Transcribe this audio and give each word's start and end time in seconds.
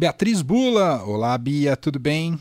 Beatriz 0.00 0.40
Bula. 0.40 1.02
Olá, 1.04 1.36
Bia, 1.36 1.76
tudo 1.76 1.98
bem? 1.98 2.40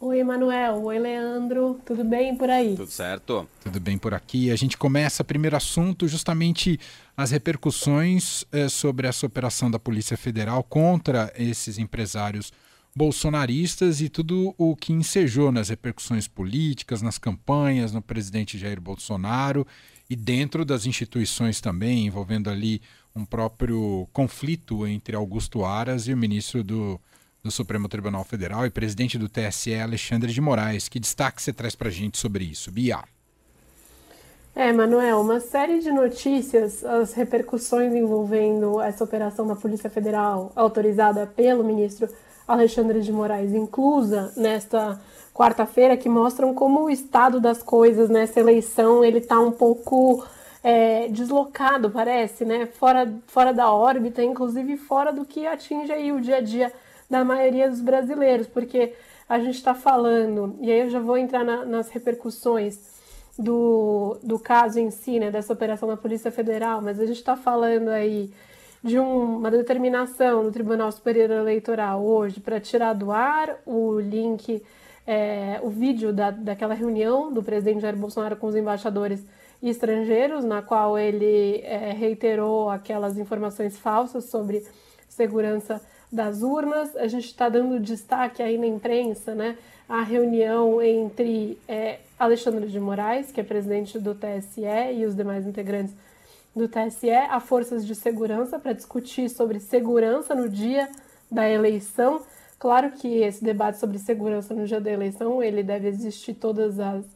Oi, 0.00 0.18
Emanuel. 0.18 0.82
Oi, 0.82 0.98
Leandro. 0.98 1.80
Tudo 1.86 2.02
bem 2.02 2.34
por 2.36 2.50
aí? 2.50 2.74
Tudo 2.74 2.90
certo. 2.90 3.48
Tudo 3.62 3.78
bem 3.78 3.96
por 3.96 4.12
aqui. 4.12 4.50
A 4.50 4.56
gente 4.56 4.76
começa, 4.76 5.22
primeiro 5.22 5.56
assunto, 5.56 6.08
justamente 6.08 6.80
as 7.16 7.30
repercussões 7.30 8.44
eh, 8.50 8.68
sobre 8.68 9.06
essa 9.06 9.24
operação 9.24 9.70
da 9.70 9.78
Polícia 9.78 10.16
Federal 10.16 10.64
contra 10.64 11.32
esses 11.38 11.78
empresários 11.78 12.52
bolsonaristas 12.96 14.00
e 14.00 14.08
tudo 14.08 14.52
o 14.58 14.74
que 14.74 14.92
ensejou 14.92 15.52
nas 15.52 15.68
repercussões 15.68 16.26
políticas, 16.26 17.00
nas 17.00 17.16
campanhas, 17.16 17.92
no 17.92 18.02
presidente 18.02 18.58
Jair 18.58 18.80
Bolsonaro 18.80 19.64
e 20.08 20.16
dentro 20.16 20.64
das 20.64 20.84
instituições 20.84 21.60
também, 21.60 22.06
envolvendo 22.06 22.50
ali 22.50 22.82
um 23.14 23.24
próprio 23.24 24.08
conflito 24.12 24.86
entre 24.86 25.16
Augusto 25.16 25.64
Aras 25.64 26.06
e 26.08 26.12
o 26.12 26.16
ministro 26.16 26.62
do 26.62 27.00
do 27.42 27.50
Supremo 27.50 27.88
Tribunal 27.88 28.22
Federal 28.24 28.66
e 28.66 28.70
presidente 28.70 29.18
do 29.18 29.28
TSE, 29.28 29.74
Alexandre 29.74 30.32
de 30.32 30.40
Moraes. 30.40 30.88
Que 30.88 31.00
destaque 31.00 31.42
você 31.42 31.52
traz 31.52 31.74
para 31.74 31.88
a 31.88 31.90
gente 31.90 32.18
sobre 32.18 32.44
isso, 32.44 32.70
Bia? 32.70 33.02
É, 34.54 34.72
Manuel, 34.72 35.20
uma 35.20 35.40
série 35.40 35.78
de 35.78 35.90
notícias, 35.90 36.84
as 36.84 37.14
repercussões 37.14 37.94
envolvendo 37.94 38.80
essa 38.80 39.04
operação 39.04 39.46
da 39.46 39.54
Polícia 39.54 39.88
Federal 39.88 40.52
autorizada 40.54 41.26
pelo 41.26 41.64
ministro 41.64 42.08
Alexandre 42.46 43.00
de 43.00 43.12
Moraes, 43.12 43.54
inclusa 43.54 44.32
nesta 44.36 45.00
quarta-feira, 45.32 45.96
que 45.96 46.08
mostram 46.08 46.52
como 46.52 46.84
o 46.84 46.90
estado 46.90 47.40
das 47.40 47.62
coisas 47.62 48.10
nessa 48.10 48.40
eleição 48.40 49.04
ele 49.04 49.18
está 49.18 49.38
um 49.38 49.52
pouco 49.52 50.26
é, 50.62 51.08
deslocado, 51.08 51.90
parece, 51.90 52.44
né? 52.44 52.66
Fora, 52.66 53.12
fora 53.26 53.52
da 53.52 53.72
órbita, 53.72 54.22
inclusive 54.22 54.76
fora 54.76 55.12
do 55.12 55.24
que 55.24 55.46
atinge 55.46 55.90
aí 55.92 56.12
o 56.12 56.20
dia 56.20 56.36
a 56.36 56.40
dia 56.40 56.72
da 57.08 57.24
maioria 57.24 57.68
dos 57.68 57.80
brasileiros, 57.80 58.46
porque 58.46 58.94
a 59.28 59.38
gente 59.38 59.56
está 59.56 59.74
falando, 59.74 60.56
e 60.60 60.70
aí 60.70 60.80
eu 60.80 60.90
já 60.90 61.00
vou 61.00 61.16
entrar 61.16 61.44
na, 61.44 61.64
nas 61.64 61.88
repercussões 61.88 62.78
do, 63.38 64.18
do 64.22 64.38
caso 64.38 64.78
em 64.78 64.90
si, 64.90 65.18
né, 65.18 65.30
dessa 65.30 65.52
operação 65.52 65.88
da 65.88 65.96
Polícia 65.96 66.30
Federal, 66.30 66.82
mas 66.82 67.00
a 67.00 67.06
gente 67.06 67.16
está 67.16 67.36
falando 67.36 67.88
aí 67.88 68.30
de 68.82 68.98
um, 68.98 69.38
uma 69.38 69.50
determinação 69.50 70.42
do 70.42 70.50
Tribunal 70.50 70.90
Superior 70.90 71.30
Eleitoral 71.30 72.04
hoje 72.04 72.40
para 72.40 72.60
tirar 72.60 72.92
do 72.92 73.12
ar 73.12 73.56
o 73.66 73.98
link, 74.00 74.62
é, 75.06 75.60
o 75.62 75.68
vídeo 75.68 76.12
da, 76.12 76.30
daquela 76.30 76.74
reunião 76.74 77.32
do 77.32 77.42
presidente 77.42 77.80
Jair 77.80 77.96
Bolsonaro 77.96 78.36
com 78.36 78.46
os 78.46 78.56
embaixadores 78.56 79.24
estrangeiros, 79.68 80.44
na 80.44 80.62
qual 80.62 80.98
ele 80.98 81.60
é, 81.62 81.92
reiterou 81.92 82.70
aquelas 82.70 83.18
informações 83.18 83.76
falsas 83.76 84.24
sobre 84.24 84.64
segurança 85.08 85.80
das 86.10 86.42
urnas. 86.42 86.96
A 86.96 87.06
gente 87.06 87.26
está 87.26 87.48
dando 87.48 87.78
destaque 87.78 88.42
aí 88.42 88.56
na 88.56 88.66
imprensa, 88.66 89.34
né, 89.34 89.58
a 89.88 90.02
reunião 90.02 90.80
entre 90.80 91.58
é, 91.68 91.98
Alexandre 92.18 92.68
de 92.68 92.80
Moraes, 92.80 93.30
que 93.30 93.40
é 93.40 93.44
presidente 93.44 93.98
do 93.98 94.14
TSE, 94.14 94.62
e 94.94 95.04
os 95.04 95.14
demais 95.14 95.46
integrantes 95.46 95.94
do 96.54 96.68
TSE, 96.68 97.10
a 97.10 97.38
forças 97.40 97.86
de 97.86 97.94
segurança 97.94 98.58
para 98.58 98.72
discutir 98.72 99.28
sobre 99.28 99.60
segurança 99.60 100.34
no 100.34 100.48
dia 100.48 100.88
da 101.30 101.48
eleição. 101.48 102.22
Claro 102.60 102.92
que 102.92 103.08
esse 103.22 103.42
debate 103.42 103.78
sobre 103.78 103.98
segurança 103.98 104.54
no 104.54 104.66
dia 104.66 104.78
da 104.78 104.92
eleição 104.92 105.42
ele 105.42 105.62
deve 105.62 105.88
existir 105.88 106.34
todas 106.34 106.78
as 106.78 107.06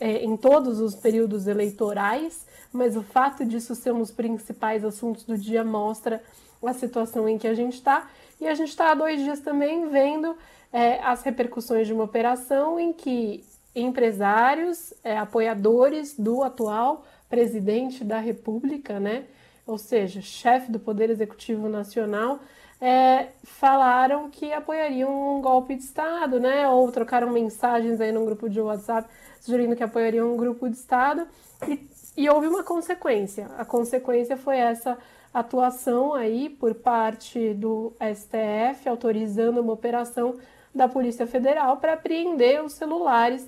é, 0.00 0.24
em 0.24 0.36
todos 0.36 0.80
os 0.80 0.96
períodos 0.96 1.46
eleitorais, 1.46 2.44
mas 2.72 2.96
o 2.96 3.02
fato 3.02 3.44
disso 3.44 3.74
ser 3.76 3.92
um 3.92 4.00
dos 4.00 4.10
principais 4.10 4.84
assuntos 4.84 5.24
do 5.24 5.38
dia 5.38 5.64
mostra 5.64 6.20
a 6.62 6.74
situação 6.74 7.28
em 7.28 7.38
que 7.38 7.46
a 7.46 7.54
gente 7.54 7.74
está 7.74 8.10
e 8.40 8.48
a 8.48 8.54
gente 8.54 8.70
está 8.70 8.90
há 8.90 8.94
dois 8.94 9.22
dias 9.22 9.38
também 9.38 9.88
vendo 9.88 10.36
é, 10.72 10.98
as 11.04 11.22
repercussões 11.22 11.86
de 11.86 11.92
uma 11.92 12.04
operação 12.04 12.78
em 12.78 12.92
que 12.92 13.44
empresários, 13.74 14.92
é, 15.04 15.16
apoiadores 15.16 16.18
do 16.18 16.42
atual 16.42 17.06
presidente 17.28 18.02
da 18.02 18.18
República, 18.18 18.98
né, 18.98 19.24
ou 19.64 19.78
seja, 19.78 20.20
chefe 20.20 20.70
do 20.70 20.80
Poder 20.80 21.10
Executivo 21.10 21.68
Nacional, 21.68 22.40
é, 22.80 23.28
falaram 23.42 24.30
que 24.30 24.52
apoiariam 24.52 25.36
um 25.36 25.40
golpe 25.40 25.74
de 25.74 25.82
Estado, 25.82 26.40
né, 26.40 26.66
ou 26.68 26.90
trocaram 26.90 27.30
mensagens 27.30 28.00
aí 28.00 28.10
num 28.10 28.24
grupo 28.24 28.48
de 28.48 28.60
WhatsApp 28.60 29.08
sugerindo 29.40 29.76
que 29.76 29.82
apoiariam 29.82 30.32
um 30.32 30.36
grupo 30.36 30.68
de 30.68 30.76
Estado 30.76 31.26
e, 31.68 31.88
e 32.16 32.28
houve 32.28 32.46
uma 32.46 32.62
consequência. 32.62 33.50
A 33.58 33.64
consequência 33.64 34.36
foi 34.36 34.56
essa 34.56 34.96
atuação 35.32 36.14
aí 36.14 36.48
por 36.48 36.74
parte 36.74 37.54
do 37.54 37.92
STF 38.00 38.88
autorizando 38.88 39.60
uma 39.60 39.72
operação 39.72 40.36
da 40.74 40.88
Polícia 40.88 41.26
Federal 41.26 41.76
para 41.76 41.94
apreender 41.94 42.62
os 42.64 42.72
celulares 42.72 43.46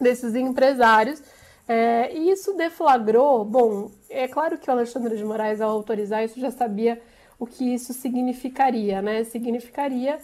desses 0.00 0.34
empresários. 0.34 1.22
É, 1.66 2.16
e 2.16 2.30
isso 2.30 2.54
deflagrou, 2.54 3.44
bom, 3.44 3.90
é 4.08 4.26
claro 4.26 4.56
que 4.56 4.70
o 4.70 4.72
Alexandre 4.72 5.16
de 5.16 5.24
Moraes, 5.24 5.60
ao 5.60 5.70
autorizar 5.70 6.24
isso, 6.24 6.40
já 6.40 6.50
sabia 6.50 7.00
o 7.38 7.46
que 7.46 7.74
isso 7.74 7.92
significaria, 7.92 9.00
né? 9.00 9.24
Significaria 9.24 10.18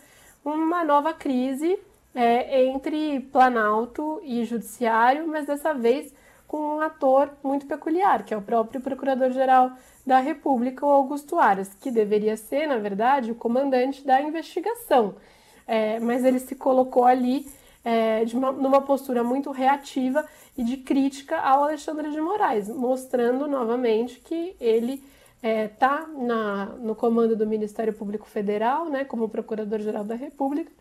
uma 0.44 0.84
nova 0.84 1.14
crise 1.14 1.78
é, 2.14 2.64
entre 2.64 3.20
Planalto 3.32 4.20
e 4.22 4.44
Judiciário, 4.44 5.26
mas 5.26 5.46
dessa 5.46 5.72
vez 5.72 6.12
com 6.46 6.76
um 6.76 6.80
ator 6.80 7.32
muito 7.42 7.66
peculiar, 7.66 8.24
que 8.24 8.32
é 8.32 8.36
o 8.36 8.42
próprio 8.42 8.80
Procurador-Geral 8.80 9.72
da 10.06 10.20
República, 10.20 10.86
o 10.86 10.90
Augusto 10.90 11.38
Aras, 11.38 11.74
que 11.80 11.90
deveria 11.90 12.36
ser, 12.36 12.66
na 12.66 12.76
verdade, 12.76 13.32
o 13.32 13.34
comandante 13.34 14.04
da 14.06 14.20
investigação. 14.20 15.16
É, 15.66 15.98
mas 15.98 16.24
ele 16.24 16.38
se 16.38 16.54
colocou 16.54 17.04
ali 17.04 17.46
é, 17.84 18.22
uma, 18.34 18.52
numa 18.52 18.80
postura 18.82 19.24
muito 19.24 19.50
reativa 19.50 20.24
e 20.56 20.62
de 20.62 20.76
crítica 20.76 21.38
ao 21.38 21.64
Alexandre 21.64 22.10
de 22.10 22.20
Moraes, 22.20 22.68
mostrando 22.68 23.48
novamente 23.48 24.20
que 24.20 24.54
ele 24.60 25.02
está 25.44 26.08
é, 26.08 26.78
no 26.78 26.94
comando 26.94 27.36
do 27.36 27.46
Ministério 27.46 27.92
Público 27.92 28.26
Federal, 28.26 28.88
né, 28.88 29.04
como 29.04 29.28
Procurador-Geral 29.28 30.04
da 30.04 30.14
República, 30.14 30.72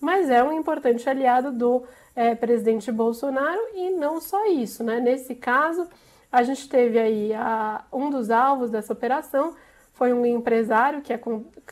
mas 0.00 0.30
é 0.30 0.42
um 0.42 0.52
importante 0.52 1.08
aliado 1.08 1.50
do 1.52 1.82
é, 2.14 2.34
presidente 2.34 2.90
Bolsonaro 2.92 3.60
e 3.74 3.90
não 3.90 4.20
só 4.20 4.46
isso, 4.46 4.82
né? 4.82 5.00
Nesse 5.00 5.34
caso, 5.34 5.88
a 6.30 6.42
gente 6.42 6.68
teve 6.68 6.98
aí 6.98 7.32
a, 7.32 7.84
um 7.92 8.10
dos 8.10 8.30
alvos 8.30 8.70
dessa 8.70 8.92
operação 8.92 9.54
foi 9.92 10.12
um 10.12 10.24
empresário 10.24 11.02
que 11.02 11.12
é, 11.12 11.20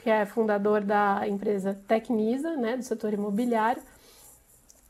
que 0.03 0.11
é 0.11 0.27
fundador 0.27 0.83
da 0.83 1.27
empresa 1.27 1.81
Tecnisa, 1.89 2.57
né, 2.57 2.77
do 2.77 2.83
setor 2.83 3.13
imobiliário, 3.13 3.83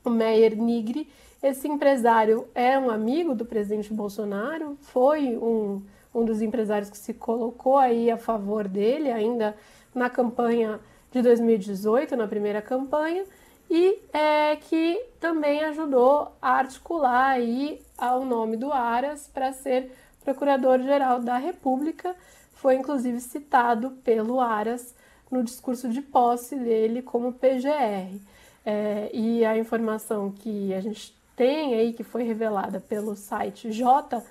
o 0.04 0.10
Meyer 0.10 0.56
Nigri. 0.56 1.08
Esse 1.42 1.66
empresário 1.66 2.48
é 2.54 2.78
um 2.78 2.90
amigo 2.90 3.34
do 3.34 3.46
presidente 3.46 3.94
Bolsonaro, 3.94 4.76
foi 4.82 5.38
um, 5.38 5.82
um 6.14 6.24
dos 6.24 6.42
empresários 6.42 6.90
que 6.90 6.98
se 6.98 7.14
colocou 7.14 7.78
aí 7.78 8.10
a 8.10 8.16
favor 8.16 8.66
dele 8.66 9.10
ainda 9.10 9.56
na 9.94 10.10
campanha 10.10 10.80
de 11.10 11.22
2018, 11.22 12.16
na 12.16 12.26
primeira 12.26 12.62
campanha, 12.62 13.24
e 13.68 13.98
é, 14.12 14.56
que 14.56 15.00
também 15.20 15.62
ajudou 15.64 16.32
a 16.42 16.50
articular 16.52 17.30
aí 17.30 17.80
ao 17.96 18.24
nome 18.24 18.56
do 18.56 18.72
Aras 18.72 19.28
para 19.32 19.52
ser 19.52 19.92
Procurador-Geral 20.24 21.20
da 21.20 21.36
República. 21.36 22.14
Foi 22.52 22.74
inclusive 22.74 23.20
citado 23.20 23.92
pelo 24.04 24.40
Aras 24.40 24.94
no 25.30 25.44
discurso 25.44 25.88
de 25.88 26.02
posse 26.02 26.56
dele 26.56 27.00
como 27.00 27.32
PGR. 27.32 28.20
É, 28.66 29.10
e 29.14 29.44
a 29.44 29.56
informação 29.56 30.30
que 30.32 30.74
a 30.74 30.80
gente 30.80 31.16
tem 31.36 31.74
aí, 31.74 31.92
que 31.92 32.02
foi 32.02 32.24
revelada 32.24 32.80
pelo 32.80 33.16
site 33.16 33.70
J, 33.70 34.22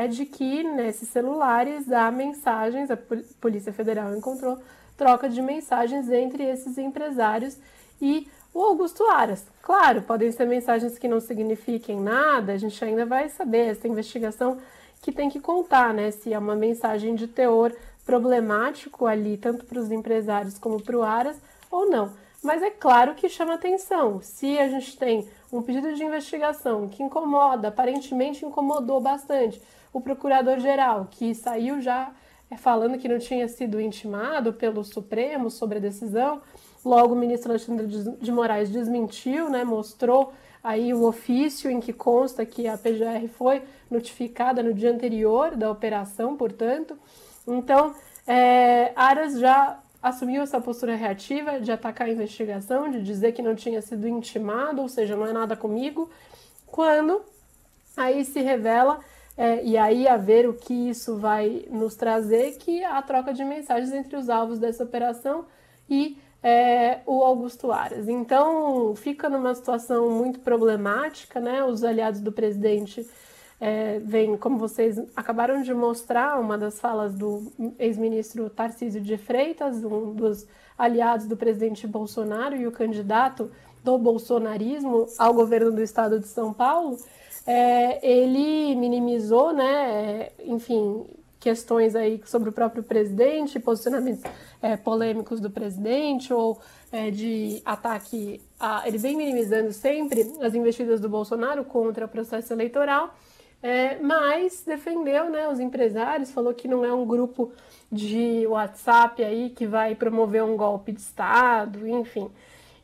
é 0.00 0.08
de 0.08 0.24
que 0.24 0.62
nesses 0.62 1.10
celulares 1.10 1.92
há 1.92 2.10
mensagens, 2.10 2.90
a 2.90 2.96
Polícia 3.40 3.72
Federal 3.72 4.16
encontrou 4.16 4.58
troca 4.96 5.28
de 5.28 5.42
mensagens 5.42 6.08
entre 6.10 6.42
esses 6.42 6.78
empresários 6.78 7.58
e 8.00 8.26
o 8.54 8.62
Augusto 8.62 9.04
Aras. 9.04 9.44
Claro, 9.62 10.00
podem 10.02 10.32
ser 10.32 10.46
mensagens 10.46 10.98
que 10.98 11.06
não 11.06 11.20
signifiquem 11.20 12.00
nada, 12.00 12.52
a 12.52 12.56
gente 12.56 12.82
ainda 12.82 13.04
vai 13.04 13.28
saber, 13.28 13.68
essa 13.68 13.86
investigação 13.86 14.58
que 15.02 15.12
tem 15.12 15.28
que 15.28 15.38
contar, 15.38 15.92
né? 15.92 16.10
Se 16.10 16.32
é 16.32 16.38
uma 16.38 16.56
mensagem 16.56 17.14
de 17.14 17.26
teor 17.26 17.70
problemático 18.04 19.06
ali, 19.06 19.36
tanto 19.36 19.66
para 19.66 19.78
os 19.78 19.90
empresários 19.90 20.58
como 20.58 20.82
para 20.82 20.96
o 20.96 21.02
Aras, 21.02 21.36
ou 21.70 21.88
não. 21.90 22.10
Mas 22.42 22.62
é 22.62 22.70
claro 22.70 23.14
que 23.14 23.28
chama 23.28 23.54
atenção. 23.54 24.20
Se 24.22 24.58
a 24.58 24.68
gente 24.68 24.96
tem 24.96 25.28
um 25.52 25.62
pedido 25.62 25.94
de 25.94 26.04
investigação 26.04 26.88
que 26.88 27.02
incomoda, 27.02 27.68
aparentemente 27.68 28.46
incomodou 28.46 29.00
bastante 29.00 29.60
o 29.92 30.00
procurador-geral, 30.00 31.08
que 31.10 31.34
saiu 31.34 31.80
já 31.80 32.12
é, 32.50 32.56
falando 32.56 32.98
que 32.98 33.08
não 33.08 33.18
tinha 33.18 33.46
sido 33.48 33.80
intimado 33.80 34.52
pelo 34.52 34.84
Supremo 34.84 35.50
sobre 35.50 35.78
a 35.78 35.80
decisão, 35.80 36.40
Logo, 36.84 37.14
o 37.14 37.16
ministro 37.16 37.50
Alexandre 37.50 37.86
de 37.86 38.32
Moraes 38.32 38.70
desmentiu, 38.70 39.50
né, 39.50 39.64
mostrou 39.64 40.32
aí 40.64 40.94
o 40.94 41.04
ofício 41.04 41.70
em 41.70 41.78
que 41.78 41.92
consta 41.92 42.44
que 42.46 42.66
a 42.66 42.76
PGR 42.76 43.28
foi 43.28 43.62
notificada 43.90 44.62
no 44.62 44.72
dia 44.72 44.90
anterior 44.90 45.56
da 45.56 45.70
operação, 45.70 46.36
portanto. 46.36 46.96
Então, 47.46 47.94
é, 48.26 48.92
Aras 48.96 49.38
já 49.38 49.78
assumiu 50.02 50.42
essa 50.42 50.60
postura 50.60 50.94
reativa 50.94 51.60
de 51.60 51.70
atacar 51.70 52.08
a 52.08 52.10
investigação, 52.10 52.90
de 52.90 53.02
dizer 53.02 53.32
que 53.32 53.42
não 53.42 53.54
tinha 53.54 53.82
sido 53.82 54.08
intimado, 54.08 54.80
ou 54.80 54.88
seja, 54.88 55.16
não 55.16 55.26
é 55.26 55.32
nada 55.32 55.56
comigo, 55.56 56.10
quando 56.66 57.22
aí 57.96 58.24
se 58.24 58.40
revela, 58.40 59.00
é, 59.36 59.64
e 59.64 59.76
aí 59.76 60.08
a 60.08 60.16
ver 60.16 60.48
o 60.48 60.54
que 60.54 60.90
isso 60.90 61.16
vai 61.16 61.66
nos 61.70 61.94
trazer, 61.94 62.52
que 62.58 62.82
a 62.84 63.00
troca 63.02 63.32
de 63.32 63.44
mensagens 63.44 63.92
entre 63.92 64.16
os 64.16 64.28
alvos 64.28 64.58
dessa 64.58 64.84
operação 64.84 65.44
e 65.88 66.16
é, 66.42 67.00
o 67.06 67.22
Augusto 67.22 67.70
Aras. 67.70 68.08
Então 68.08 68.94
fica 68.96 69.28
numa 69.28 69.54
situação 69.54 70.10
muito 70.10 70.40
problemática, 70.40 71.40
né? 71.40 71.62
Os 71.64 71.84
aliados 71.84 72.20
do 72.20 72.32
presidente 72.32 73.06
é, 73.60 73.98
vêm, 73.98 74.36
como 74.36 74.58
vocês 74.58 74.98
acabaram 75.14 75.60
de 75.60 75.74
mostrar, 75.74 76.40
uma 76.40 76.56
das 76.56 76.80
falas 76.80 77.14
do 77.14 77.52
ex-ministro 77.78 78.48
Tarcísio 78.48 79.00
de 79.00 79.18
Freitas, 79.18 79.84
um 79.84 80.14
dos 80.14 80.46
aliados 80.78 81.26
do 81.26 81.36
presidente 81.36 81.86
Bolsonaro 81.86 82.56
e 82.56 82.66
o 82.66 82.72
candidato 82.72 83.50
do 83.84 83.98
bolsonarismo 83.98 85.06
ao 85.18 85.34
governo 85.34 85.70
do 85.72 85.82
estado 85.82 86.18
de 86.18 86.26
São 86.26 86.52
Paulo, 86.52 86.98
é, 87.46 88.06
ele 88.06 88.74
minimizou, 88.76 89.52
né, 89.52 90.30
enfim, 90.44 91.04
questões 91.38 91.96
aí 91.96 92.20
sobre 92.26 92.50
o 92.50 92.52
próprio 92.52 92.82
presidente, 92.82 93.58
posicionamentos 93.58 94.22
é, 94.60 94.76
polêmicos 94.76 95.40
do 95.40 95.50
presidente 95.50 96.32
ou 96.32 96.58
é, 96.92 97.10
de 97.10 97.62
ataque. 97.64 98.40
A, 98.58 98.86
ele 98.86 98.98
vem 98.98 99.16
minimizando 99.16 99.72
sempre 99.72 100.30
as 100.40 100.54
investidas 100.54 101.00
do 101.00 101.08
Bolsonaro 101.08 101.64
contra 101.64 102.04
o 102.04 102.08
processo 102.08 102.52
eleitoral, 102.52 103.14
é, 103.62 103.98
mas 103.98 104.62
defendeu 104.66 105.28
né, 105.28 105.48
os 105.48 105.60
empresários, 105.60 106.30
falou 106.30 106.54
que 106.54 106.66
não 106.66 106.84
é 106.84 106.92
um 106.92 107.04
grupo 107.04 107.52
de 107.92 108.46
WhatsApp 108.46 109.22
aí 109.22 109.50
que 109.50 109.66
vai 109.66 109.94
promover 109.94 110.42
um 110.42 110.56
golpe 110.56 110.92
de 110.92 111.00
Estado, 111.00 111.86
enfim. 111.86 112.30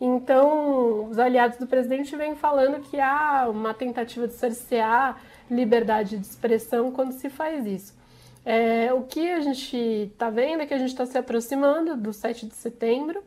Então, 0.00 1.08
os 1.08 1.19
aliados 1.19 1.58
do 1.58 1.67
presidente 1.67 2.14
vêm 2.17 2.34
falando 2.34 2.82
que 2.82 3.00
há 3.00 3.49
uma 3.49 3.73
tentativa 3.73 4.28
de 4.28 4.34
cercear 4.34 5.19
liberdade 5.50 6.19
de 6.19 6.26
expressão 6.26 6.93
quando 6.93 7.12
se 7.12 7.31
faz 7.31 7.67
isso. 7.67 7.96
É, 8.44 8.93
o 8.93 9.02
que 9.02 9.31
a 9.32 9.40
gente 9.40 9.76
está 9.76 10.28
vendo 10.28 10.62
é 10.62 10.67
que 10.67 10.75
a 10.75 10.78
gente 10.78 10.90
está 10.90 11.06
se 11.06 11.17
aproximando 11.17 11.96
do 11.96 12.12
7 12.12 12.46
de 12.46 12.55
setembro, 12.55 13.23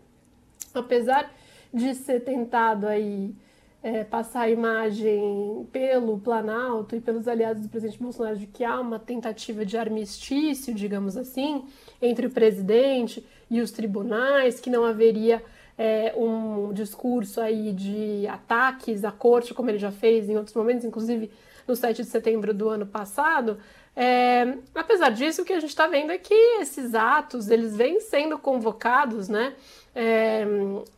apesar 0.73 1.31
de 1.73 1.95
ser 1.95 2.21
tentado 2.21 2.87
aí 2.87 3.33
é, 3.81 4.03
passar 4.03 4.41
a 4.41 4.49
imagem 4.49 5.67
pelo 5.71 6.19
Planalto 6.19 6.95
e 6.95 7.01
pelos 7.01 7.27
aliados 7.27 7.63
do 7.63 7.69
presidente 7.69 8.01
Bolsonaro 8.01 8.37
de 8.37 8.47
que 8.47 8.63
há 8.63 8.79
uma 8.79 8.99
tentativa 8.99 9.65
de 9.65 9.77
armistício, 9.77 10.73
digamos 10.73 11.15
assim, 11.15 11.63
entre 12.01 12.27
o 12.27 12.29
presidente 12.29 13.25
e 13.49 13.61
os 13.61 13.71
tribunais, 13.71 14.59
que 14.59 14.69
não 14.69 14.83
haveria 14.83 15.41
é, 15.77 16.13
um 16.17 16.73
discurso 16.73 17.39
aí 17.39 17.71
de 17.71 18.27
ataques 18.27 19.05
à 19.05 19.11
corte, 19.11 19.53
como 19.53 19.69
ele 19.69 19.79
já 19.79 19.91
fez 19.91 20.29
em 20.29 20.35
outros 20.35 20.55
momentos, 20.55 20.83
inclusive 20.83 21.31
no 21.65 21.75
7 21.75 22.01
de 22.01 22.09
setembro 22.09 22.53
do 22.53 22.67
ano 22.67 22.85
passado, 22.85 23.59
é, 24.01 24.57
apesar 24.73 25.09
disso, 25.09 25.41
o 25.41 25.45
que 25.45 25.51
a 25.51 25.59
gente 25.59 25.71
está 25.71 25.85
vendo 25.85 26.11
é 26.11 26.17
que 26.17 26.33
esses 26.61 26.95
atos 26.95 27.49
eles 27.49 27.75
vêm 27.75 27.99
sendo 27.99 28.39
convocados, 28.39 29.27
né? 29.27 29.53
É, 29.95 30.45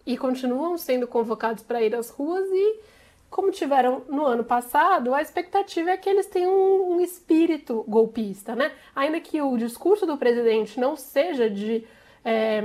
e 0.05 0.17
continuam 0.17 0.77
sendo 0.77 1.07
convocados 1.07 1.63
para 1.63 1.81
ir 1.81 1.95
às 1.95 2.09
ruas 2.09 2.47
e, 2.51 2.79
como 3.29 3.51
tiveram 3.51 4.03
no 4.09 4.25
ano 4.25 4.43
passado, 4.43 5.13
a 5.13 5.21
expectativa 5.21 5.91
é 5.91 5.97
que 5.97 6.09
eles 6.09 6.27
tenham 6.27 6.53
um, 6.53 6.95
um 6.95 7.01
espírito 7.01 7.85
golpista, 7.87 8.55
né? 8.55 8.71
Ainda 8.95 9.19
que 9.19 9.41
o 9.41 9.57
discurso 9.57 10.05
do 10.05 10.17
presidente 10.17 10.79
não 10.79 10.95
seja 10.95 11.49
de 11.49 11.85
é, 12.23 12.61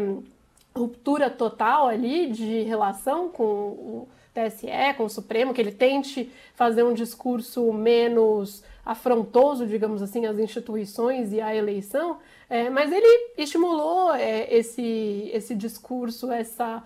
ruptura 0.74 1.30
total 1.30 1.88
ali 1.88 2.30
de 2.30 2.62
relação 2.62 3.28
com 3.28 3.44
o 3.44 4.08
TSE, 4.34 4.94
com 4.96 5.04
o 5.04 5.10
Supremo, 5.10 5.54
que 5.54 5.60
ele 5.60 5.72
tente 5.72 6.30
fazer 6.54 6.82
um 6.82 6.92
discurso 6.92 7.72
menos 7.72 8.62
afrontoso, 8.84 9.66
digamos 9.66 10.02
assim, 10.02 10.26
às 10.26 10.38
instituições 10.38 11.32
e 11.32 11.40
à 11.40 11.54
eleição, 11.54 12.18
é, 12.48 12.70
mas 12.70 12.92
ele 12.92 13.32
estimulou 13.36 14.14
é, 14.14 14.52
esse, 14.54 15.30
esse 15.32 15.54
discurso, 15.54 16.30
essa 16.30 16.82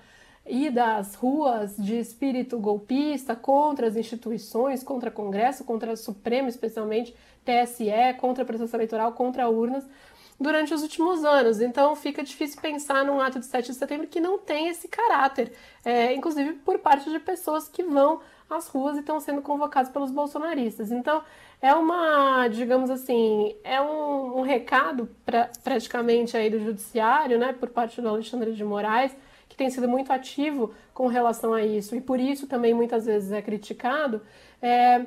ida 0.46 0.96
às 0.96 1.14
ruas 1.14 1.76
de 1.76 1.98
espírito 1.98 2.58
golpista 2.58 3.36
contra 3.36 3.86
as 3.86 3.96
instituições, 3.96 4.82
contra 4.82 5.10
Congresso, 5.10 5.64
contra 5.64 5.92
o 5.92 5.96
Supremo, 5.96 6.48
especialmente 6.48 7.14
TSE, 7.44 7.90
contra 8.18 8.42
o 8.42 8.46
processo 8.46 8.74
eleitoral, 8.74 9.12
contra 9.12 9.48
urnas, 9.48 9.84
durante 10.40 10.72
os 10.72 10.82
últimos 10.82 11.24
anos. 11.24 11.60
Então 11.60 11.94
fica 11.94 12.22
difícil 12.22 12.60
pensar 12.60 13.04
num 13.04 13.20
ato 13.20 13.38
de 13.38 13.46
7 13.46 13.72
de 13.72 13.74
setembro 13.74 14.06
que 14.06 14.20
não 14.20 14.38
tem 14.38 14.68
esse 14.68 14.88
caráter, 14.88 15.52
é, 15.84 16.14
inclusive 16.14 16.54
por 16.54 16.78
parte 16.78 17.10
de 17.10 17.18
pessoas 17.18 17.68
que 17.68 17.82
vão 17.82 18.20
às 18.48 18.66
ruas 18.66 18.96
e 18.96 19.00
estão 19.00 19.20
sendo 19.20 19.42
convocadas 19.42 19.92
pelos 19.92 20.10
bolsonaristas. 20.10 20.90
Então 20.90 21.22
é 21.62 21.74
uma, 21.74 22.48
digamos 22.48 22.90
assim, 22.90 23.54
é 23.62 23.80
um, 23.80 24.38
um 24.38 24.40
recado 24.40 25.08
pra, 25.24 25.50
praticamente 25.62 26.36
aí 26.36 26.48
do 26.48 26.58
judiciário, 26.58 27.38
né, 27.38 27.52
por 27.52 27.68
parte 27.68 28.00
do 28.00 28.08
Alexandre 28.08 28.52
de 28.52 28.64
Moraes, 28.64 29.14
que 29.48 29.56
tem 29.56 29.68
sido 29.68 29.88
muito 29.88 30.12
ativo 30.12 30.72
com 30.94 31.06
relação 31.06 31.52
a 31.52 31.62
isso 31.62 31.94
e 31.94 32.00
por 32.00 32.18
isso 32.18 32.46
também 32.46 32.72
muitas 32.72 33.04
vezes 33.04 33.30
é 33.32 33.42
criticado, 33.42 34.22
é, 34.62 35.04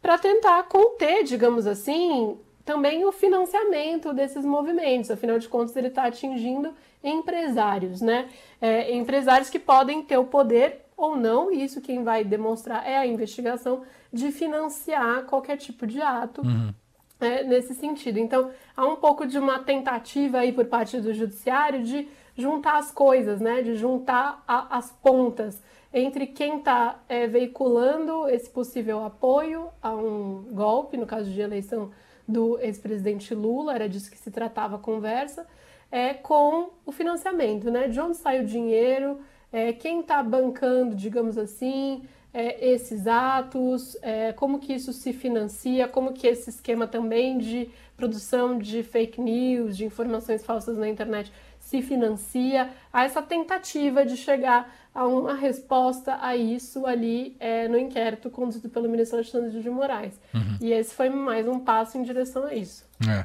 para 0.00 0.18
tentar 0.18 0.64
conter, 0.64 1.22
digamos 1.22 1.66
assim, 1.66 2.36
também 2.64 3.04
o 3.04 3.12
financiamento 3.12 4.12
desses 4.12 4.44
movimentos. 4.44 5.10
Afinal 5.10 5.38
de 5.38 5.48
contas, 5.48 5.76
ele 5.76 5.88
está 5.88 6.04
atingindo 6.04 6.74
empresários, 7.02 8.00
né? 8.00 8.28
É, 8.60 8.92
empresários 8.92 9.48
que 9.48 9.58
podem 9.58 10.02
ter 10.02 10.18
o 10.18 10.24
poder 10.24 10.81
ou 11.02 11.16
não, 11.16 11.50
e 11.52 11.64
isso 11.64 11.80
quem 11.80 12.04
vai 12.04 12.22
demonstrar 12.22 12.86
é 12.86 12.96
a 12.96 13.06
investigação 13.06 13.82
de 14.12 14.30
financiar 14.30 15.24
qualquer 15.24 15.56
tipo 15.56 15.84
de 15.84 16.00
ato 16.00 16.42
uhum. 16.42 16.72
é, 17.20 17.42
nesse 17.42 17.74
sentido. 17.74 18.18
Então, 18.18 18.50
há 18.76 18.86
um 18.86 18.96
pouco 18.96 19.26
de 19.26 19.36
uma 19.36 19.58
tentativa 19.58 20.38
aí 20.38 20.52
por 20.52 20.66
parte 20.66 21.00
do 21.00 21.12
judiciário 21.12 21.82
de 21.82 22.06
juntar 22.36 22.78
as 22.78 22.92
coisas, 22.92 23.40
né? 23.40 23.62
De 23.62 23.74
juntar 23.74 24.44
a, 24.46 24.76
as 24.76 24.92
pontas 24.92 25.60
entre 25.92 26.26
quem 26.26 26.58
está 26.58 27.00
é, 27.08 27.26
veiculando 27.26 28.28
esse 28.28 28.48
possível 28.48 29.04
apoio 29.04 29.68
a 29.82 29.94
um 29.94 30.46
golpe, 30.52 30.96
no 30.96 31.04
caso 31.04 31.30
de 31.30 31.40
eleição 31.40 31.90
do 32.26 32.58
ex-presidente 32.60 33.34
Lula, 33.34 33.74
era 33.74 33.88
disso 33.88 34.10
que 34.10 34.16
se 34.16 34.30
tratava 34.30 34.76
a 34.76 34.78
conversa, 34.78 35.46
é, 35.90 36.14
com 36.14 36.70
o 36.86 36.92
financiamento, 36.92 37.70
né? 37.72 37.88
De 37.88 38.00
onde 38.00 38.16
sai 38.16 38.40
o 38.40 38.46
dinheiro, 38.46 39.18
é, 39.52 39.72
quem 39.72 40.00
está 40.00 40.22
bancando, 40.22 40.94
digamos 40.94 41.36
assim, 41.36 42.02
é, 42.32 42.70
esses 42.70 43.06
atos, 43.06 43.96
é, 44.00 44.32
como 44.32 44.58
que 44.58 44.72
isso 44.72 44.92
se 44.92 45.12
financia, 45.12 45.86
como 45.86 46.12
que 46.12 46.26
esse 46.26 46.48
esquema 46.50 46.86
também 46.86 47.38
de 47.38 47.68
produção 47.96 48.58
de 48.58 48.82
fake 48.82 49.20
news, 49.20 49.76
de 49.76 49.84
informações 49.84 50.44
falsas 50.44 50.78
na 50.78 50.88
internet 50.88 51.30
se 51.60 51.80
financia, 51.80 52.70
a 52.92 53.04
essa 53.04 53.22
tentativa 53.22 54.04
de 54.04 54.16
chegar 54.16 54.74
a 54.94 55.06
uma 55.06 55.34
resposta 55.34 56.18
a 56.20 56.36
isso 56.36 56.84
ali 56.84 57.36
é, 57.38 57.68
no 57.68 57.78
inquérito 57.78 58.28
conduzido 58.28 58.68
pelo 58.68 58.88
ministro 58.88 59.18
Alexandre 59.18 59.60
de 59.60 59.70
Moraes. 59.70 60.18
Uhum. 60.34 60.58
E 60.60 60.72
esse 60.72 60.94
foi 60.94 61.08
mais 61.08 61.46
um 61.46 61.60
passo 61.60 61.96
em 61.96 62.02
direção 62.02 62.44
a 62.44 62.54
isso. 62.54 62.84
É. 63.08 63.24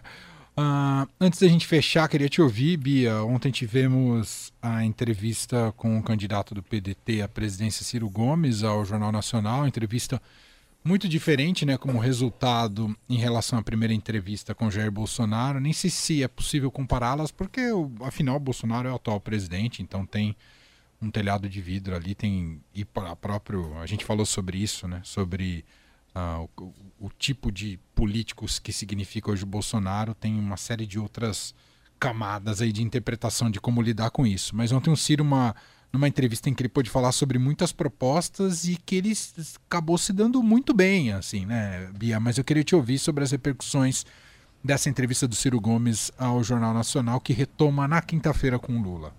Uh, 0.59 1.07
antes 1.21 1.39
da 1.39 1.47
gente 1.47 1.67
fechar, 1.67 2.07
queria 2.07 2.27
te 2.27 2.41
ouvir, 2.41 2.77
Bia. 2.77 3.23
Ontem 3.23 3.51
tivemos 3.51 4.51
a 4.59 4.83
entrevista 4.83 5.71
com 5.77 5.99
o 5.99 6.03
candidato 6.03 6.55
do 6.55 6.63
PDT 6.63 7.21
à 7.21 7.27
presidência, 7.27 7.85
Ciro 7.85 8.09
Gomes, 8.09 8.63
ao 8.63 8.83
Jornal 8.83 9.11
Nacional. 9.11 9.67
Entrevista 9.67 10.19
muito 10.83 11.07
diferente, 11.07 11.63
né, 11.63 11.77
como 11.77 11.99
resultado 11.99 12.97
em 13.07 13.17
relação 13.17 13.59
à 13.59 13.61
primeira 13.61 13.93
entrevista 13.93 14.55
com 14.55 14.71
Jair 14.71 14.91
Bolsonaro. 14.91 15.59
Nem 15.59 15.73
sei 15.73 15.91
se 15.91 16.23
é 16.23 16.27
possível 16.27 16.71
compará-las, 16.71 17.29
porque 17.29 17.61
afinal 18.01 18.39
Bolsonaro 18.39 18.87
é 18.87 18.91
o 18.91 18.95
atual 18.95 19.19
presidente, 19.19 19.83
então 19.83 20.05
tem 20.05 20.35
um 20.99 21.11
telhado 21.11 21.47
de 21.47 21.61
vidro 21.61 21.95
ali, 21.95 22.15
tem 22.15 22.61
e 22.73 22.83
para 22.83 23.15
próprio 23.15 23.77
a 23.77 23.85
gente 23.85 24.05
falou 24.05 24.25
sobre 24.25 24.57
isso, 24.57 24.87
né, 24.87 25.01
sobre 25.03 25.63
uh, 26.17 26.50
o, 26.57 26.74
o, 27.07 27.09
tipo 27.09 27.51
de 27.51 27.79
políticos 27.93 28.59
que 28.59 28.74
significa 28.74 29.31
hoje 29.31 29.43
o 29.43 29.47
Bolsonaro, 29.47 30.15
tem 30.15 30.38
uma 30.38 30.57
série 30.57 30.86
de 30.86 30.97
outras 31.00 31.53
camadas 32.00 32.62
aí 32.62 32.71
de 32.71 32.83
interpretação 32.83 33.50
de 33.50 33.59
como 33.59 33.81
lidar 33.81 34.09
com 34.09 34.25
isso. 34.25 34.55
Mas 34.55 34.71
ontem 34.71 34.89
o 34.91 34.97
Ciro 34.97 35.24
uma 35.24 35.55
numa 35.91 36.07
entrevista 36.07 36.50
em 36.50 36.53
que 36.53 36.62
ele 36.62 36.69
pôde 36.69 36.89
falar 36.89 37.13
sobre 37.13 37.39
muitas 37.39 37.71
propostas 37.71 38.65
e 38.65 38.75
que 38.75 38.97
ele 38.97 39.13
acabou 39.65 39.97
se 39.97 40.12
dando 40.12 40.43
muito 40.43 40.74
bem, 40.74 41.13
assim, 41.13 41.45
né, 41.45 41.89
Bia? 41.97 42.19
Mas 42.19 42.38
eu 42.38 42.43
queria 42.43 42.63
te 42.63 42.75
ouvir 42.75 43.00
sobre 43.00 43.24
as 43.24 43.31
repercussões 43.31 44.05
dessa 44.63 44.89
entrevista 44.89 45.27
do 45.27 45.36
Ciro 45.36 45.59
Gomes 45.62 46.12
ao 46.17 46.43
Jornal 46.43 46.74
Nacional, 46.74 47.21
que 47.21 47.31
retoma 47.31 47.88
na 47.88 48.01
quinta-feira 48.01 48.59
com 48.59 48.81
Lula. 48.81 49.13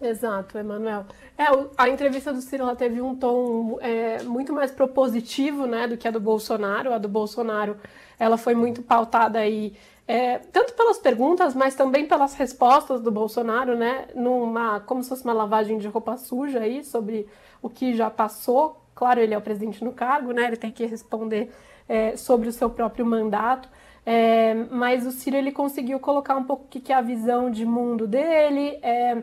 Exato, 0.00 0.56
Emanuel. 0.56 1.04
É, 1.36 1.44
a 1.76 1.88
entrevista 1.88 2.32
do 2.32 2.40
Ciro 2.40 2.74
teve 2.74 3.02
um 3.02 3.14
tom 3.14 3.78
é, 3.82 4.22
muito 4.22 4.52
mais 4.52 4.70
propositivo 4.70 5.66
né, 5.66 5.86
do 5.86 5.96
que 5.96 6.08
a 6.08 6.10
do 6.10 6.20
Bolsonaro. 6.20 6.92
A 6.92 6.98
do 6.98 7.08
Bolsonaro 7.08 7.76
ela 8.18 8.38
foi 8.38 8.54
muito 8.54 8.82
pautada 8.82 9.38
aí 9.38 9.74
é, 10.10 10.38
tanto 10.38 10.72
pelas 10.74 10.98
perguntas, 10.98 11.54
mas 11.54 11.76
também 11.76 12.04
pelas 12.04 12.34
respostas 12.34 13.00
do 13.00 13.12
Bolsonaro, 13.12 13.76
né? 13.76 14.08
Numa, 14.12 14.80
como 14.80 15.04
se 15.04 15.08
fosse 15.08 15.22
uma 15.22 15.32
lavagem 15.32 15.78
de 15.78 15.86
roupa 15.86 16.16
suja 16.16 16.58
aí 16.58 16.82
sobre 16.82 17.28
o 17.62 17.70
que 17.70 17.94
já 17.94 18.10
passou. 18.10 18.82
Claro, 18.92 19.20
ele 19.20 19.34
é 19.34 19.38
o 19.38 19.40
presidente 19.40 19.84
no 19.84 19.92
cargo, 19.92 20.32
né? 20.32 20.46
Ele 20.48 20.56
tem 20.56 20.72
que 20.72 20.84
responder 20.84 21.52
é, 21.88 22.16
sobre 22.16 22.48
o 22.48 22.52
seu 22.52 22.68
próprio 22.68 23.06
mandato. 23.06 23.68
É, 24.04 24.52
mas 24.72 25.06
o 25.06 25.12
Ciro 25.12 25.36
ele 25.36 25.52
conseguiu 25.52 26.00
colocar 26.00 26.36
um 26.36 26.42
pouco 26.42 26.64
o 26.64 26.68
que, 26.68 26.80
que 26.80 26.92
é 26.92 26.96
a 26.96 27.00
visão 27.00 27.48
de 27.48 27.64
mundo 27.64 28.06
dele, 28.06 28.80
é, 28.82 29.22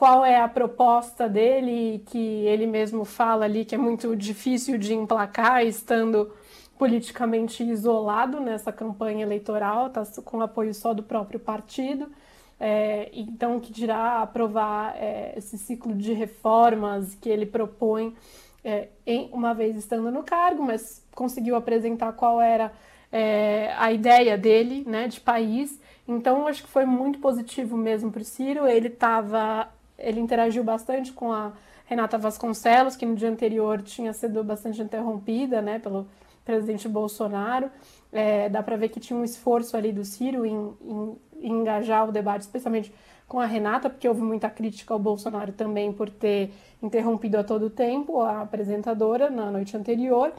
qual 0.00 0.24
é 0.24 0.40
a 0.40 0.48
proposta 0.48 1.28
dele, 1.28 2.02
que 2.06 2.16
ele 2.46 2.66
mesmo 2.66 3.04
fala 3.04 3.44
ali 3.44 3.66
que 3.66 3.74
é 3.74 3.78
muito 3.78 4.16
difícil 4.16 4.78
de 4.78 4.94
emplacar, 4.94 5.62
estando 5.62 6.32
politicamente 6.78 7.62
isolado 7.62 8.40
nessa 8.40 8.72
campanha 8.72 9.26
eleitoral, 9.26 9.88
está 9.88 10.02
com 10.22 10.40
apoio 10.40 10.72
só 10.72 10.94
do 10.94 11.02
próprio 11.02 11.38
partido. 11.38 12.10
É, 12.58 13.10
então, 13.12 13.60
que 13.60 13.70
dirá 13.70 14.22
aprovar 14.22 14.96
é, 14.96 15.34
esse 15.36 15.58
ciclo 15.58 15.94
de 15.94 16.14
reformas 16.14 17.14
que 17.16 17.28
ele 17.28 17.44
propõe 17.44 18.16
é, 18.64 18.88
em, 19.06 19.28
uma 19.34 19.52
vez 19.52 19.76
estando 19.76 20.10
no 20.10 20.22
cargo, 20.22 20.62
mas 20.62 21.06
conseguiu 21.14 21.56
apresentar 21.56 22.14
qual 22.14 22.40
era 22.40 22.72
é, 23.12 23.74
a 23.76 23.92
ideia 23.92 24.38
dele 24.38 24.82
né, 24.86 25.08
de 25.08 25.20
país. 25.20 25.78
Então, 26.08 26.46
acho 26.46 26.62
que 26.62 26.70
foi 26.70 26.86
muito 26.86 27.18
positivo 27.18 27.76
mesmo 27.76 28.10
para 28.10 28.22
o 28.22 28.24
Ciro. 28.24 28.66
Ele 28.66 28.88
estava, 28.88 29.68
ele 30.00 30.20
interagiu 30.20 30.64
bastante 30.64 31.12
com 31.12 31.32
a 31.32 31.52
Renata 31.86 32.16
Vasconcelos, 32.16 32.96
que 32.96 33.04
no 33.04 33.16
dia 33.16 33.28
anterior 33.28 33.82
tinha 33.82 34.12
sido 34.12 34.44
bastante 34.44 34.80
interrompida 34.80 35.60
né, 35.60 35.78
pelo 35.78 36.06
presidente 36.44 36.88
Bolsonaro. 36.88 37.70
É, 38.12 38.48
dá 38.48 38.62
para 38.62 38.76
ver 38.76 38.88
que 38.88 39.00
tinha 39.00 39.18
um 39.18 39.24
esforço 39.24 39.76
ali 39.76 39.92
do 39.92 40.04
Ciro 40.04 40.44
em, 40.46 40.74
em, 40.82 41.16
em, 41.40 41.52
engajar 41.52 42.08
o 42.08 42.12
debate, 42.12 42.42
especialmente 42.42 42.92
com 43.28 43.38
a 43.38 43.46
Renata, 43.46 43.88
porque 43.88 44.08
houve 44.08 44.22
muita 44.22 44.50
crítica 44.50 44.92
ao 44.92 44.98
Bolsonaro 44.98 45.52
também 45.52 45.92
por 45.92 46.10
ter 46.10 46.52
interrompido 46.82 47.38
a 47.38 47.44
todo 47.44 47.70
tempo 47.70 48.20
a 48.20 48.42
apresentadora 48.42 49.30
na 49.30 49.50
noite 49.50 49.76
anterior. 49.76 50.32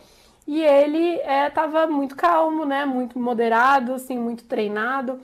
E 0.48 0.62
ele 0.62 1.20
estava 1.48 1.84
é, 1.84 1.88
muito 1.88 2.15
calmo, 2.15 2.65
né, 2.65 2.86
muito 2.86 3.20
moderado, 3.20 3.94
assim, 3.94 4.18
muito 4.18 4.44
treinado. 4.46 5.20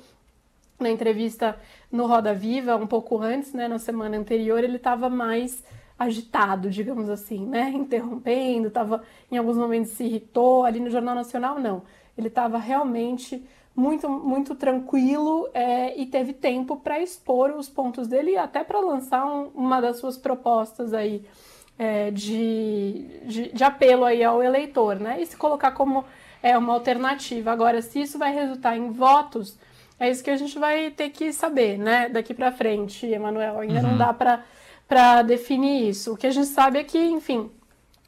Na 0.79 0.89
entrevista 0.89 1.57
no 1.91 2.05
Roda 2.05 2.33
Viva, 2.33 2.75
um 2.75 2.85
pouco 2.85 3.19
antes, 3.19 3.53
né, 3.53 3.67
na 3.67 3.79
semana 3.79 4.17
anterior, 4.17 4.63
ele 4.63 4.77
estava 4.77 5.09
mais 5.09 5.63
agitado, 5.97 6.69
digamos 6.69 7.09
assim, 7.09 7.45
né? 7.45 7.69
Interrompendo, 7.73 8.67
estava 8.67 9.03
em 9.31 9.37
alguns 9.37 9.57
momentos 9.57 9.91
se 9.91 10.03
irritou. 10.03 10.63
Ali 10.63 10.79
no 10.79 10.89
Jornal 10.89 11.15
Nacional, 11.15 11.59
não. 11.59 11.81
Ele 12.17 12.27
estava 12.27 12.57
realmente 12.57 13.43
muito, 13.75 14.09
muito 14.09 14.55
tranquilo 14.55 15.47
é, 15.53 15.99
e 15.99 16.05
teve 16.07 16.33
tempo 16.33 16.77
para 16.77 16.99
expor 16.99 17.51
os 17.51 17.69
pontos 17.69 18.07
dele 18.07 18.31
e 18.31 18.37
até 18.37 18.63
para 18.63 18.79
lançar 18.79 19.25
um, 19.25 19.51
uma 19.53 19.79
das 19.79 19.97
suas 19.97 20.17
propostas 20.17 20.93
aí 20.93 21.23
é, 21.77 22.09
de, 22.09 23.05
de, 23.25 23.51
de, 23.51 23.63
apelo 23.63 24.03
aí 24.03 24.23
ao 24.23 24.41
eleitor, 24.41 24.99
né? 24.99 25.21
E 25.21 25.25
se 25.27 25.37
colocar 25.37 25.71
como 25.71 26.03
é, 26.41 26.57
uma 26.57 26.73
alternativa. 26.73 27.51
Agora, 27.51 27.81
se 27.83 28.01
isso 28.01 28.17
vai 28.17 28.33
resultar 28.33 28.75
em 28.75 28.89
votos, 28.89 29.57
é 29.99 30.09
isso 30.09 30.23
que 30.23 30.29
a 30.29 30.37
gente 30.37 30.57
vai 30.59 30.91
ter 30.91 31.09
que 31.09 31.33
saber, 31.33 31.77
né? 31.77 32.09
Daqui 32.09 32.33
para 32.33 32.51
frente, 32.51 33.05
Emanuel. 33.05 33.59
Ainda 33.59 33.81
uhum. 33.81 33.91
não 33.91 33.97
dá 33.97 34.13
para 34.13 35.21
definir 35.23 35.89
isso. 35.89 36.13
O 36.13 36.17
que 36.17 36.27
a 36.27 36.31
gente 36.31 36.47
sabe 36.47 36.79
é 36.79 36.83
que, 36.83 36.99
enfim, 36.99 37.49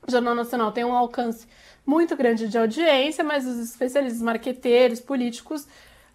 o 0.07 0.11
Jornal 0.11 0.35
Nacional 0.35 0.71
tem 0.71 0.85
um 0.85 0.93
alcance 0.93 1.47
muito 1.85 2.15
grande 2.15 2.47
de 2.47 2.57
audiência, 2.57 3.23
mas 3.23 3.47
os 3.47 3.57
especialistas 3.57 4.21
marqueteiros, 4.21 4.99
políticos, 4.99 5.67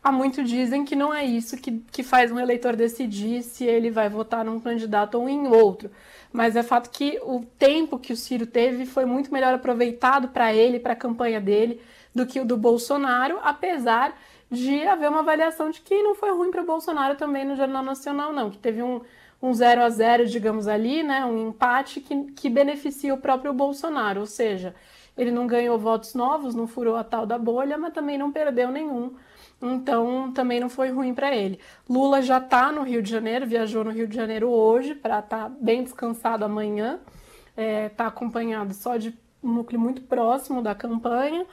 há 0.02 0.12
muito 0.12 0.44
dizem 0.44 0.84
que 0.84 0.94
não 0.94 1.12
é 1.12 1.24
isso 1.24 1.56
que, 1.56 1.82
que 1.90 2.04
faz 2.04 2.30
um 2.30 2.38
eleitor 2.38 2.76
decidir 2.76 3.42
se 3.42 3.64
ele 3.64 3.90
vai 3.90 4.08
votar 4.08 4.44
num 4.44 4.60
candidato 4.60 5.16
ou 5.18 5.28
em 5.28 5.48
outro. 5.48 5.90
Mas 6.32 6.54
é 6.54 6.62
fato 6.62 6.90
que 6.90 7.18
o 7.22 7.44
tempo 7.58 7.98
que 7.98 8.12
o 8.12 8.16
Ciro 8.16 8.46
teve 8.46 8.86
foi 8.86 9.04
muito 9.04 9.32
melhor 9.32 9.54
aproveitado 9.54 10.28
para 10.28 10.54
ele, 10.54 10.78
para 10.78 10.92
a 10.92 10.96
campanha 10.96 11.40
dele, 11.40 11.80
do 12.14 12.24
que 12.24 12.38
o 12.38 12.44
do 12.44 12.56
Bolsonaro, 12.56 13.40
apesar 13.42 14.16
de 14.50 14.86
haver 14.86 15.08
uma 15.08 15.20
avaliação 15.20 15.70
de 15.70 15.80
que 15.80 16.02
não 16.02 16.14
foi 16.14 16.30
ruim 16.32 16.50
para 16.50 16.62
o 16.62 16.66
Bolsonaro 16.66 17.16
também 17.16 17.44
no 17.44 17.56
Jornal 17.56 17.82
Nacional, 17.82 18.32
não, 18.32 18.50
que 18.50 18.58
teve 18.58 18.82
um, 18.82 19.00
um 19.42 19.52
0 19.52 19.82
a 19.82 19.88
0 19.88 20.26
digamos 20.26 20.68
ali, 20.68 21.02
né, 21.02 21.24
um 21.24 21.48
empate 21.48 22.00
que, 22.00 22.24
que 22.32 22.48
beneficia 22.48 23.14
o 23.14 23.18
próprio 23.18 23.52
Bolsonaro, 23.52 24.20
ou 24.20 24.26
seja, 24.26 24.74
ele 25.16 25.30
não 25.30 25.46
ganhou 25.46 25.78
votos 25.78 26.14
novos, 26.14 26.54
não 26.54 26.66
furou 26.66 26.96
a 26.96 27.04
tal 27.04 27.26
da 27.26 27.38
bolha, 27.38 27.78
mas 27.78 27.92
também 27.92 28.18
não 28.18 28.32
perdeu 28.32 28.70
nenhum. 28.70 29.14
Então, 29.62 30.32
também 30.32 30.60
não 30.60 30.68
foi 30.68 30.90
ruim 30.90 31.14
para 31.14 31.34
ele. 31.34 31.58
Lula 31.88 32.20
já 32.20 32.38
está 32.38 32.72
no 32.72 32.82
Rio 32.82 33.00
de 33.00 33.10
Janeiro, 33.10 33.46
viajou 33.46 33.84
no 33.84 33.90
Rio 33.90 34.06
de 34.06 34.14
Janeiro 34.14 34.50
hoje 34.50 34.94
para 34.94 35.20
estar 35.20 35.44
tá 35.44 35.48
bem 35.48 35.84
descansado 35.84 36.44
amanhã. 36.44 36.98
Está 37.50 37.62
é, 37.62 37.88
tá 37.88 38.06
acompanhado 38.08 38.74
só 38.74 38.96
de 38.96 39.16
um 39.42 39.52
núcleo 39.52 39.80
muito 39.80 40.02
próximo 40.02 40.60
da 40.60 40.74
campanha 40.74 41.46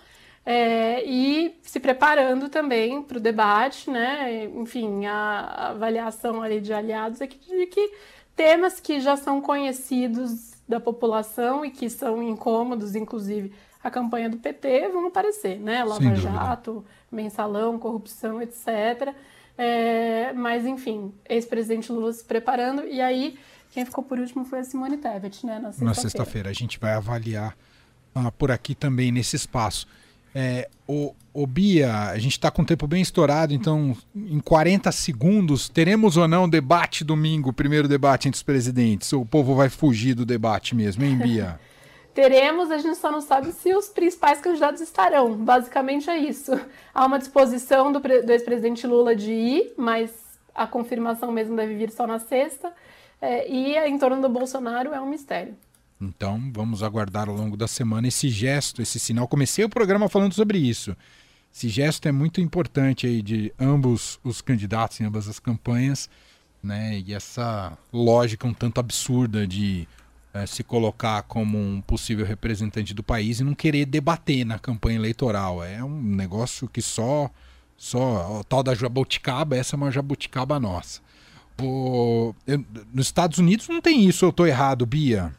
é, 0.45 1.03
e 1.05 1.55
se 1.61 1.79
preparando 1.79 2.49
também 2.49 3.01
para 3.03 3.17
o 3.17 3.21
debate, 3.21 3.89
né? 3.89 4.45
Enfim, 4.45 5.05
a 5.05 5.69
avaliação 5.69 6.41
ali 6.41 6.59
de 6.59 6.73
aliados 6.73 7.21
é 7.21 7.27
que, 7.27 7.37
de 7.37 7.67
que 7.67 7.91
temas 8.35 8.79
que 8.79 8.99
já 8.99 9.15
são 9.15 9.39
conhecidos 9.39 10.53
da 10.67 10.79
população 10.79 11.63
e 11.63 11.69
que 11.69 11.89
são 11.89 12.23
incômodos, 12.23 12.95
inclusive 12.95 13.51
a 13.83 13.91
campanha 13.91 14.29
do 14.29 14.37
PT, 14.37 14.89
vão 14.89 15.07
aparecer, 15.07 15.59
né? 15.59 15.83
Lava 15.83 16.15
Jato, 16.15 16.85
mensalão, 17.11 17.77
corrupção, 17.77 18.41
etc. 18.41 19.13
É, 19.57 20.33
mas, 20.33 20.65
enfim, 20.65 21.13
ex-presidente 21.27 21.91
Lula 21.91 22.13
se 22.13 22.23
preparando. 22.23 22.85
E 22.85 23.01
aí, 23.01 23.37
quem 23.71 23.85
ficou 23.85 24.03
por 24.03 24.19
último 24.19 24.45
foi 24.45 24.59
a 24.59 24.63
Simone 24.63 24.97
Tebet, 24.97 25.45
né? 25.45 25.59
Na 25.59 25.71
sexta-feira. 25.71 26.49
Sexta 26.49 26.49
a 26.49 26.53
gente 26.53 26.79
vai 26.79 26.93
avaliar 26.93 27.55
ah, 28.13 28.31
por 28.31 28.51
aqui 28.51 28.73
também 28.73 29.11
nesse 29.11 29.35
espaço. 29.35 29.87
É, 30.33 30.69
o, 30.87 31.13
o 31.33 31.45
Bia, 31.45 32.09
a 32.09 32.17
gente 32.17 32.33
está 32.33 32.49
com 32.49 32.61
o 32.61 32.65
tempo 32.65 32.87
bem 32.87 33.01
estourado, 33.01 33.53
então 33.53 33.95
em 34.15 34.39
40 34.39 34.91
segundos 34.91 35.67
teremos 35.67 36.17
ou 36.17 36.27
não 36.27 36.47
debate 36.47 37.03
domingo, 37.03 37.49
o 37.49 37.53
primeiro 37.53 37.87
debate 37.87 38.27
entre 38.27 38.37
os 38.37 38.43
presidentes? 38.43 39.11
Ou 39.13 39.21
o 39.21 39.25
povo 39.25 39.55
vai 39.55 39.69
fugir 39.69 40.13
do 40.13 40.25
debate 40.25 40.75
mesmo, 40.75 41.03
hein, 41.03 41.17
Bia? 41.17 41.59
Teremos, 42.13 42.69
a 42.71 42.77
gente 42.77 42.97
só 42.97 43.09
não 43.09 43.21
sabe 43.21 43.53
se 43.53 43.73
os 43.73 43.87
principais 43.87 44.41
candidatos 44.41 44.81
estarão. 44.81 45.33
Basicamente 45.33 46.09
é 46.09 46.17
isso. 46.17 46.59
Há 46.93 47.05
uma 47.05 47.17
disposição 47.17 47.89
do, 47.91 48.01
do 48.01 48.31
ex-presidente 48.31 48.85
Lula 48.85 49.15
de 49.15 49.31
ir, 49.31 49.73
mas 49.77 50.11
a 50.53 50.67
confirmação 50.67 51.31
mesmo 51.31 51.55
deve 51.55 51.73
vir 51.75 51.89
só 51.89 52.05
na 52.05 52.19
sexta. 52.19 52.73
É, 53.21 53.49
e 53.49 53.77
em 53.77 53.97
torno 53.97 54.21
do 54.21 54.27
Bolsonaro 54.27 54.93
é 54.93 54.99
um 54.99 55.09
mistério. 55.09 55.55
Então, 56.01 56.51
vamos 56.51 56.81
aguardar 56.81 57.29
ao 57.29 57.35
longo 57.35 57.55
da 57.55 57.67
semana 57.67 58.07
esse 58.07 58.27
gesto, 58.27 58.81
esse 58.81 58.99
sinal. 58.99 59.27
Comecei 59.27 59.63
o 59.63 59.69
programa 59.69 60.09
falando 60.09 60.33
sobre 60.33 60.57
isso. 60.57 60.97
Esse 61.53 61.69
gesto 61.69 62.07
é 62.07 62.11
muito 62.11 62.41
importante 62.41 63.05
aí 63.05 63.21
de 63.21 63.53
ambos 63.59 64.19
os 64.23 64.41
candidatos 64.41 64.99
em 64.99 65.05
ambas 65.05 65.27
as 65.27 65.37
campanhas, 65.37 66.09
né? 66.63 66.99
E 67.05 67.13
essa 67.13 67.77
lógica 67.93 68.47
um 68.47 68.53
tanto 68.53 68.79
absurda 68.79 69.45
de 69.45 69.87
é, 70.33 70.45
se 70.45 70.63
colocar 70.63 71.21
como 71.23 71.57
um 71.57 71.81
possível 71.81 72.25
representante 72.25 72.93
do 72.93 73.03
país 73.03 73.39
e 73.39 73.43
não 73.43 73.53
querer 73.53 73.85
debater 73.85 74.45
na 74.45 74.57
campanha 74.57 74.97
eleitoral. 74.97 75.63
É 75.63 75.83
um 75.83 76.01
negócio 76.01 76.67
que 76.67 76.81
só, 76.81 77.29
só 77.77 78.39
o 78.39 78.43
tal 78.43 78.63
da 78.63 78.73
jabuticaba, 78.73 79.57
essa 79.57 79.75
é 79.75 79.77
uma 79.77 79.91
jabuticaba 79.91 80.59
nossa. 80.59 81.01
O, 81.61 82.33
eu, 82.47 82.65
nos 82.93 83.07
Estados 83.07 83.37
Unidos 83.37 83.67
não 83.67 83.81
tem 83.81 84.07
isso, 84.07 84.25
eu 84.25 84.29
estou 84.29 84.47
errado, 84.47 84.85
Bia? 84.85 85.35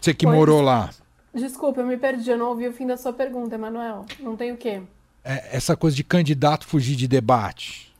Você 0.00 0.14
que 0.14 0.26
pois, 0.26 0.36
morou 0.36 0.60
lá. 0.60 0.90
Desculpa, 1.34 1.80
eu 1.80 1.86
me 1.86 1.96
perdi, 1.96 2.30
eu 2.30 2.38
não 2.38 2.48
ouvi 2.48 2.66
o 2.66 2.72
fim 2.72 2.86
da 2.86 2.96
sua 2.96 3.12
pergunta, 3.12 3.54
Emanuel. 3.54 4.06
Não 4.20 4.36
tem 4.36 4.52
o 4.52 4.56
quê? 4.56 4.82
É, 5.24 5.56
essa 5.56 5.76
coisa 5.76 5.96
de 5.96 6.04
candidato 6.04 6.66
fugir 6.66 6.96
de 6.96 7.06
debate. 7.06 7.94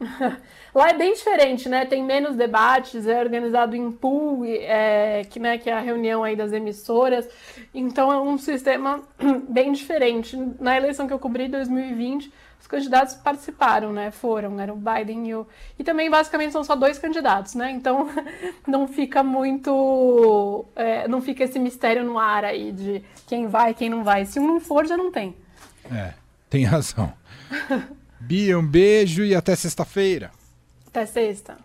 lá 0.74 0.88
é 0.88 0.94
bem 0.94 1.12
diferente, 1.12 1.68
né? 1.68 1.84
Tem 1.84 2.02
menos 2.02 2.36
debates, 2.36 3.06
é 3.06 3.20
organizado 3.20 3.76
em 3.76 3.90
pool, 3.90 4.44
é, 4.44 5.24
que, 5.28 5.38
né, 5.38 5.58
que 5.58 5.68
é 5.68 5.74
a 5.74 5.80
reunião 5.80 6.24
aí 6.24 6.34
das 6.34 6.52
emissoras. 6.52 7.28
Então 7.74 8.12
é 8.12 8.20
um 8.20 8.38
sistema 8.38 9.02
bem 9.48 9.72
diferente. 9.72 10.36
Na 10.58 10.76
eleição 10.76 11.06
que 11.06 11.12
eu 11.12 11.18
cobri, 11.18 11.48
2020, 11.48 12.32
os 12.62 12.66
candidatos 12.68 13.14
participaram, 13.14 13.92
né? 13.92 14.12
Foram, 14.12 14.58
era 14.60 14.72
o 14.72 14.76
Biden 14.76 15.28
e 15.28 15.34
o. 15.34 15.46
E 15.76 15.82
também, 15.82 16.08
basicamente, 16.08 16.52
são 16.52 16.62
só 16.62 16.76
dois 16.76 16.96
candidatos, 16.96 17.56
né? 17.56 17.72
Então 17.72 18.08
não 18.66 18.86
fica 18.86 19.22
muito. 19.22 20.64
É, 20.76 21.08
não 21.08 21.20
fica 21.20 21.42
esse 21.42 21.58
mistério 21.58 22.04
no 22.04 22.18
ar 22.18 22.44
aí 22.44 22.70
de 22.70 23.02
quem 23.26 23.48
vai, 23.48 23.74
quem 23.74 23.90
não 23.90 24.04
vai. 24.04 24.24
Se 24.24 24.38
um 24.38 24.46
não 24.46 24.60
for, 24.60 24.86
já 24.86 24.96
não 24.96 25.10
tem. 25.10 25.34
É, 25.90 26.14
tem 26.48 26.64
razão. 26.64 27.12
Bia, 28.20 28.56
um 28.56 28.66
beijo 28.66 29.24
e 29.24 29.34
até 29.34 29.56
sexta-feira. 29.56 30.30
Até 30.86 31.04
sexta. 31.04 31.58